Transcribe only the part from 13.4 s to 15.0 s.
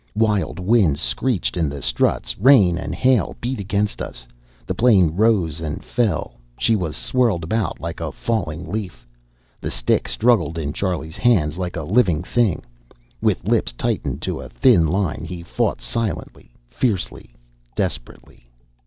lips tightened to a thin